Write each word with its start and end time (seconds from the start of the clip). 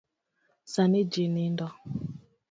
Sani 0.73 1.01
ji 1.11 1.25
nindo. 1.33 1.67